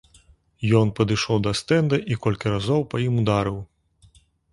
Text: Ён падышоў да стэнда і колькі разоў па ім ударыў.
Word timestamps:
Ён 0.79 0.87
падышоў 0.99 1.37
да 1.47 1.51
стэнда 1.59 1.99
і 2.13 2.17
колькі 2.23 2.53
разоў 2.55 2.81
па 2.95 3.03
ім 3.05 3.21
ударыў. 3.25 3.61